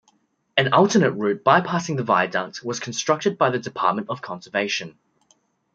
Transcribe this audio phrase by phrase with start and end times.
[0.57, 4.97] An alternate route bypassing the viaduct was constructed by the Department of Conservation.